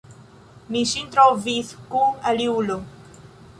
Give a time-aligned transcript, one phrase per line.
[0.75, 2.79] Mi ŝin trovis kun aliulo.